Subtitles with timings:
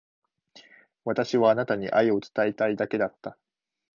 [1.05, 3.37] 私はあなたに愛を伝えたいだけだった。